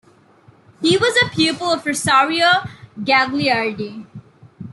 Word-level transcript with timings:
He 0.81 0.97
was 0.97 1.15
a 1.21 1.29
pupil 1.29 1.67
of 1.67 1.85
Rosario 1.85 2.63
Gagliardi. 2.99 4.07